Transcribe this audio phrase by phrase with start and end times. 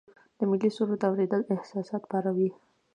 [0.37, 2.49] د ملي سرود اوریدل احساسات پاروي.